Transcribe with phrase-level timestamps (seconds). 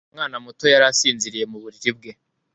[0.11, 2.11] Umwana muto yari asinziriye mu buriri bwe